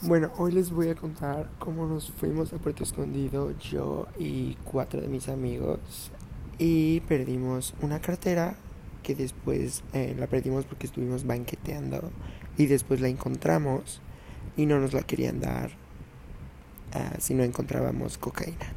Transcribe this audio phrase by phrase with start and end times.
[0.00, 5.00] Bueno, hoy les voy a contar cómo nos fuimos a Puerto Escondido, yo y cuatro
[5.00, 6.12] de mis amigos,
[6.56, 8.54] y perdimos una cartera
[9.02, 12.12] que después eh, la perdimos porque estuvimos banqueteando
[12.56, 14.00] y después la encontramos
[14.56, 15.70] y no nos la querían dar
[16.94, 18.72] uh, si no encontrábamos cocaína.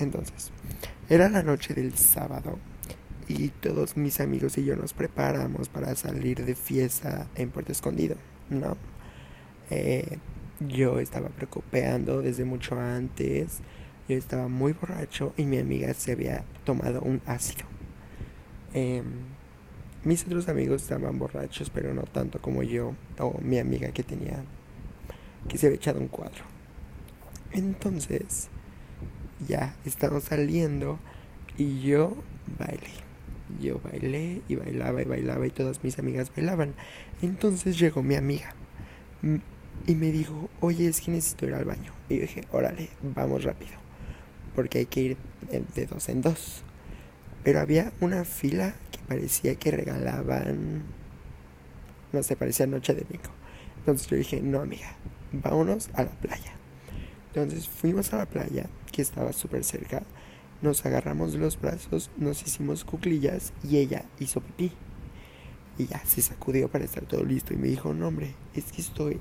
[0.00, 0.50] Entonces,
[1.08, 2.58] era la noche del sábado
[3.26, 8.16] y todos mis amigos y yo nos preparamos para salir de fiesta en Puerto Escondido,
[8.50, 8.76] ¿no?
[9.70, 10.18] Eh,
[10.68, 13.60] yo estaba preocupando desde mucho antes.
[14.08, 17.66] Yo estaba muy borracho y mi amiga se había tomado un ácido.
[18.74, 19.04] Em,
[20.04, 24.44] mis otros amigos estaban borrachos, pero no tanto como yo o mi amiga que tenía,
[25.48, 26.44] que se había echado un cuadro.
[27.52, 28.48] Entonces,
[29.46, 30.98] ya estamos saliendo
[31.56, 32.16] y yo
[32.58, 33.02] bailé.
[33.60, 36.74] Yo bailé y bailaba y bailaba y todas mis amigas bailaban.
[37.20, 38.54] Entonces llegó mi amiga
[39.86, 41.92] y me dijo, oye, es que necesito ir al baño.
[42.08, 43.72] Y yo dije, órale, vamos rápido,
[44.54, 45.16] porque hay que ir
[45.74, 46.62] de dos en dos.
[47.44, 50.82] Pero había una fila que parecía que regalaban,
[52.12, 53.30] no sé, parecía noche de bingo.
[53.78, 54.94] Entonces yo dije, no, amiga,
[55.32, 56.52] vámonos a la playa.
[57.34, 60.02] Entonces fuimos a la playa, que estaba súper cerca,
[60.60, 64.72] nos agarramos los brazos, nos hicimos cuclillas y ella hizo pipí.
[65.78, 68.82] Y ya se sacudió para estar todo listo y me dijo, no hombre, es que
[68.82, 69.18] estoy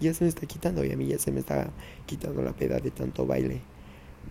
[0.00, 1.68] ya se me está quitando y a mí ya se me estaba
[2.06, 3.60] quitando la peda de tanto baile.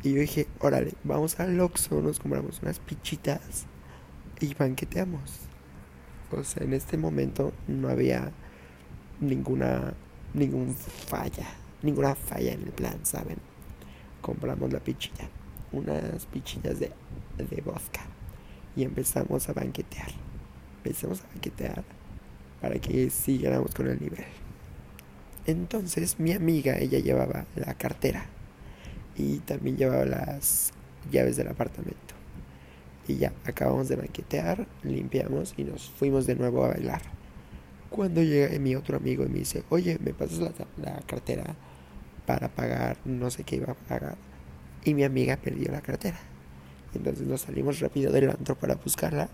[0.04, 3.66] Y yo dije, órale, vamos al Oxxo, nos compramos unas pichitas
[4.40, 5.40] y banqueteamos.
[6.32, 8.32] O sea, en este momento no había
[9.22, 9.94] ninguna,
[10.34, 11.48] ningún falla,
[11.82, 13.38] ninguna falla en el plan, ¿saben?
[14.22, 15.30] Compramos la pichita,
[15.72, 16.92] unas pichillas de,
[17.38, 18.02] de vodka
[18.76, 20.10] y empezamos a banquetear.
[20.78, 21.84] Empezamos a banquetear
[22.62, 24.43] para que siguiéramos con el nivel.
[25.46, 28.26] Entonces mi amiga, ella llevaba la cartera
[29.18, 30.72] y también llevaba las
[31.12, 32.14] llaves del apartamento.
[33.08, 37.02] Y ya, acabamos de banquetear, limpiamos y nos fuimos de nuevo a bailar.
[37.90, 40.52] Cuando llega mi otro amigo y me dice, oye, ¿me pasas la,
[40.82, 41.56] la cartera
[42.26, 44.16] para pagar no sé qué iba a pagar?
[44.86, 46.18] Y mi amiga perdió la cartera.
[46.96, 49.28] Entonces nos salimos rápido del antro para buscarla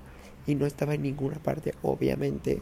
[0.48, 2.62] y no estaba en ninguna parte, obviamente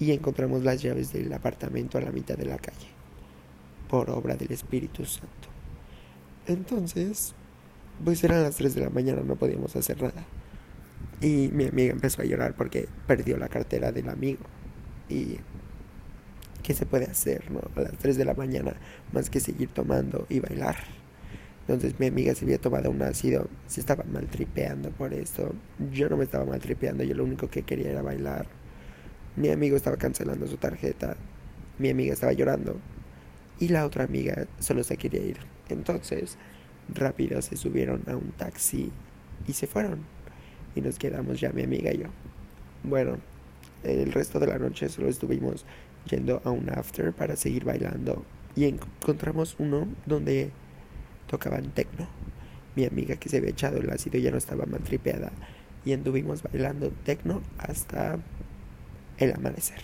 [0.00, 2.88] y encontramos las llaves del apartamento a la mitad de la calle,
[3.88, 5.48] por obra del Espíritu Santo.
[6.46, 7.34] Entonces,
[8.02, 10.24] pues eran las 3 de la mañana, no podíamos hacer nada.
[11.20, 14.40] Y mi amiga empezó a llorar porque perdió la cartera del amigo.
[15.10, 15.36] Y
[16.62, 17.60] ¿qué se puede hacer, no?
[17.76, 18.74] A las 3 de la mañana,
[19.12, 20.76] más que seguir tomando y bailar.
[21.60, 25.54] Entonces mi amiga se había tomado un ácido, se estaba maltripeando por esto.
[25.92, 28.59] Yo no me estaba maltripeando, yo lo único que quería era bailar.
[29.40, 31.16] Mi amigo estaba cancelando su tarjeta.
[31.78, 32.76] Mi amiga estaba llorando.
[33.58, 35.38] Y la otra amiga solo se quería ir.
[35.70, 36.36] Entonces,
[36.94, 38.92] rápido se subieron a un taxi
[39.48, 40.00] y se fueron.
[40.74, 42.08] Y nos quedamos ya mi amiga y yo.
[42.82, 43.16] Bueno,
[43.82, 45.64] el resto de la noche solo estuvimos
[46.10, 48.22] yendo a un after para seguir bailando.
[48.54, 50.50] Y encontramos uno donde
[51.28, 52.06] tocaban techno.
[52.76, 55.32] Mi amiga que se había echado el ácido ya no estaba maltripeada.
[55.86, 58.18] Y anduvimos bailando techno hasta
[59.20, 59.80] el amanecer.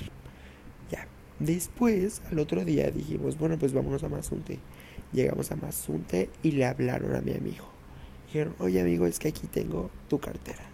[0.90, 1.06] Ya.
[1.38, 4.58] Después, al otro día dijimos, bueno, pues vámonos a Mazunte.
[5.12, 7.66] Llegamos a Mazunte y le hablaron a mi amigo.
[8.26, 10.64] Dijeron, oye amigo, es que aquí tengo tu cartera.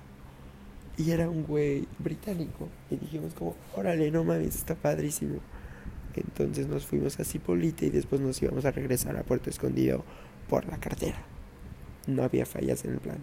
[0.96, 2.68] Y era un güey británico.
[2.90, 5.40] Y dijimos como, órale, no mames, está padrísimo.
[6.14, 10.04] Entonces nos fuimos a Cipolite y después nos íbamos a regresar a Puerto Escondido
[10.48, 11.18] por la cartera.
[12.06, 13.18] No había fallas en el plan.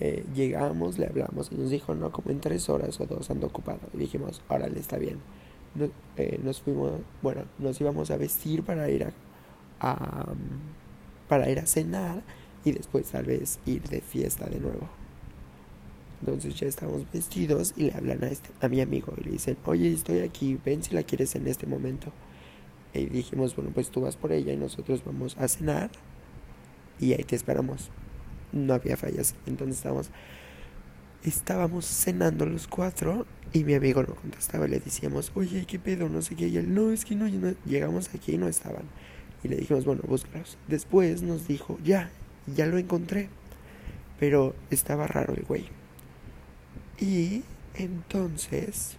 [0.00, 3.48] Eh, llegamos, le hablamos y nos dijo, no, como en tres horas o dos ando
[3.48, 3.80] ocupado.
[3.94, 5.18] Y dijimos, órale, está bien.
[6.16, 6.92] Eh, nos fuimos,
[7.22, 9.12] bueno, nos íbamos a vestir para ir
[9.80, 10.26] a,
[11.28, 12.22] para ir a cenar
[12.64, 14.88] y después tal vez ir de fiesta de nuevo.
[16.20, 19.56] Entonces ya estamos vestidos y le hablan a, este, a mi amigo y le dicen,
[19.66, 22.12] oye, estoy aquí, ven si la quieres en este momento.
[22.94, 25.90] Y dijimos, bueno, pues tú vas por ella y nosotros vamos a cenar
[26.98, 27.90] y ahí te esperamos
[28.52, 29.34] no había fallas.
[29.46, 30.10] Entonces estábamos,
[31.24, 34.66] estábamos cenando los cuatro y mi amigo no contestaba.
[34.66, 36.08] Le decíamos, oye, ¿qué pedo?
[36.08, 36.48] No sé qué.
[36.48, 37.26] Y él, no, es que no,
[37.64, 38.84] llegamos aquí y no estaban.
[39.42, 40.58] Y le dijimos, bueno, búscalos.
[40.66, 42.10] Después nos dijo, ya,
[42.54, 43.28] ya lo encontré.
[44.18, 45.66] Pero estaba raro el güey.
[47.00, 47.42] Y
[47.74, 48.96] entonces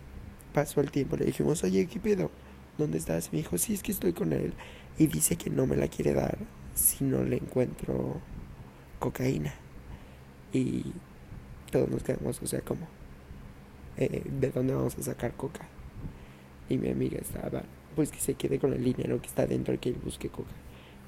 [0.53, 1.17] pasó el tiempo.
[1.17, 2.31] Le dijimos, oye, ¿qué pedo?
[2.77, 3.27] ¿Dónde estás?
[3.27, 4.53] Y me dijo, sí, es que estoy con él.
[4.97, 6.37] Y dice que no me la quiere dar
[6.73, 8.21] si no le encuentro
[8.99, 9.53] cocaína.
[10.53, 10.93] Y
[11.71, 12.87] todos nos quedamos, o sea, como,
[13.97, 15.67] eh, ¿de dónde vamos a sacar coca?
[16.69, 17.63] y mi amiga estaba,
[17.95, 20.51] pues que se quede con el dinero que está dentro que él busque coca.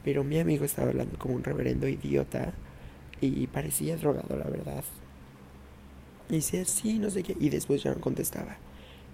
[0.04, 2.54] Pero mi amigo estaba hablando como un reverendo idiota
[3.22, 4.84] y parecía drogado, la verdad.
[6.30, 8.58] Y decía, sí, no sé qué, y después ya no contestaba.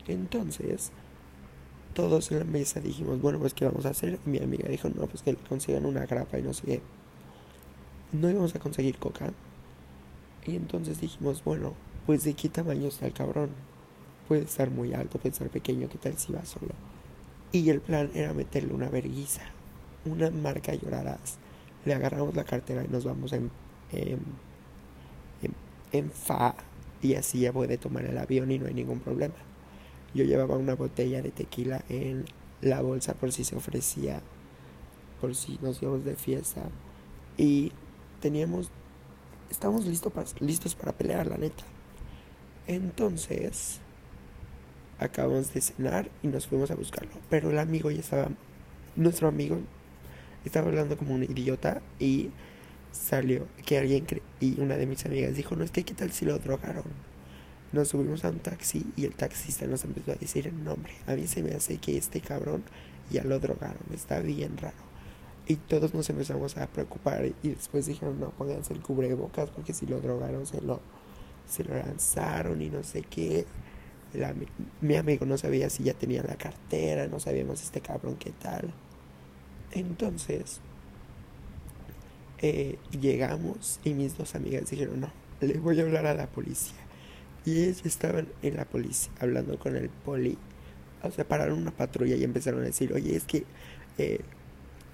[0.07, 0.91] Entonces,
[1.93, 4.17] todos en la mesa dijimos, bueno, pues ¿qué vamos a hacer?
[4.25, 6.81] Y mi amiga dijo, no, pues que le consigan una grapa y no sé qué.
[8.11, 9.31] No íbamos a conseguir coca.
[10.45, 11.73] Y entonces dijimos, bueno,
[12.05, 13.49] pues de qué tamaño está el cabrón.
[14.27, 16.73] Puede estar muy alto, puede estar pequeño, ¿qué tal si va solo?
[17.51, 19.41] Y el plan era meterle una verguiza,
[20.05, 21.37] una marca llorarás.
[21.85, 23.49] Le agarramos la cartera y nos vamos en,
[23.91, 24.19] en,
[25.41, 25.53] en,
[25.91, 26.55] en fa
[27.01, 29.35] y así ya puede tomar el avión y no hay ningún problema.
[30.13, 32.25] Yo llevaba una botella de tequila en
[32.61, 34.21] la bolsa por si se ofrecía,
[35.21, 36.63] por si nos íbamos de fiesta.
[37.37, 37.71] Y
[38.19, 38.69] teníamos,
[39.49, 41.63] estábamos listos para, listos para pelear, la neta.
[42.67, 43.79] Entonces,
[44.99, 47.13] acabamos de cenar y nos fuimos a buscarlo.
[47.29, 48.29] Pero el amigo ya estaba,
[48.95, 49.59] nuestro amigo
[50.45, 52.31] estaba hablando como un idiota y
[52.91, 54.05] salió que alguien
[54.39, 56.85] y una de mis amigas dijo, no es que qué tal si lo drogaron.
[57.73, 60.93] Nos subimos a un taxi y el taxista nos empezó a decir el nombre.
[61.05, 62.63] A mí se me hace que este cabrón
[63.11, 64.75] ya lo drogaron, está bien raro.
[65.47, 69.85] Y todos nos empezamos a preocupar y después dijeron, no, pónganse el cubrebocas porque si
[69.85, 70.81] lo drogaron se lo,
[71.47, 73.45] se lo lanzaron y no sé qué.
[74.81, 78.73] Mi amigo no sabía si ya tenía la cartera, no sabíamos este cabrón qué tal.
[79.71, 80.59] Entonces,
[82.39, 86.77] eh, llegamos y mis dos amigas dijeron, no, le voy a hablar a la policía.
[87.45, 90.37] Y ellos estaban en la policía hablando con el poli.
[91.03, 93.45] O sea, pararon una patrulla y empezaron a decir, oye, es que
[93.97, 94.19] eh,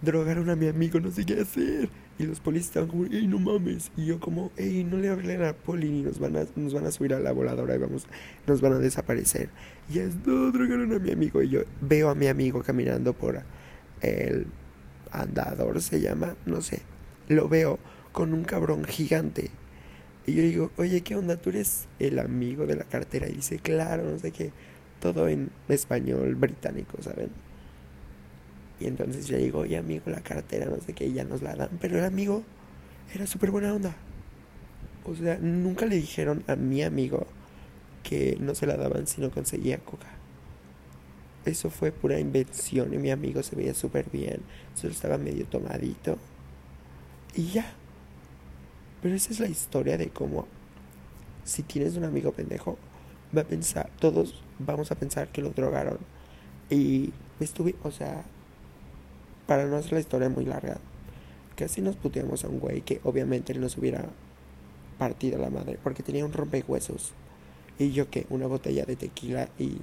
[0.04, 1.90] drogaron a mi amigo, no sé qué hacer.
[2.20, 3.92] Y los policías estaban como, ey, no mames.
[3.98, 6.86] Y yo como, ey, no le hablen a poli ni nos van a, nos van
[6.86, 8.06] a subir a la voladora y vamos,
[8.46, 9.50] nos van a desaparecer.
[9.92, 11.42] Y es, no, drogaron a mi amigo.
[11.42, 13.42] Y yo veo a mi amigo caminando por
[14.02, 14.48] el
[15.12, 16.82] andador, se llama, no sé
[17.28, 17.80] lo veo
[18.12, 19.50] con un cabrón gigante.
[20.26, 21.38] Y yo digo, oye, ¿qué onda?
[21.38, 23.28] ¿Tú eres el amigo de la cartera?
[23.28, 24.52] Y dice, claro, no sé qué.
[25.00, 27.30] Todo en español británico, ¿saben?
[28.84, 31.70] Y entonces yo digo, oye, amigo, la cartera, no sé qué, ya nos la dan.
[31.80, 32.44] Pero el amigo
[33.16, 33.96] era súper buena onda.
[35.06, 37.26] O sea, nunca le dijeron a mi amigo
[38.04, 40.08] que no se la daban si no conseguía coca.
[41.46, 44.42] Eso fue pura invención y mi amigo se veía súper bien.
[44.76, 46.18] Solo estaba medio tomadito.
[47.36, 47.72] Y ya.
[49.02, 50.46] Pero esa es la historia de cómo
[51.46, 52.78] si tienes un amigo pendejo,
[53.36, 56.00] va a pensar, todos vamos a pensar que lo drogaron.
[56.70, 58.26] Y estuve, o sea,
[59.48, 60.78] para no hacer la historia muy larga,
[61.56, 64.06] casi nos puteamos a un güey que obviamente nos hubiera
[64.98, 67.14] partido la madre, porque tenía un rompehuesos.
[67.80, 69.78] Y yo que una botella de tequila y,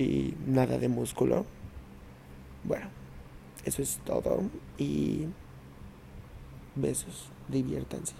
[0.00, 1.44] y nada de músculo.
[2.64, 2.86] Bueno,
[3.64, 4.42] eso es todo.
[4.78, 5.26] Y
[6.74, 8.14] Besos, diviértanse.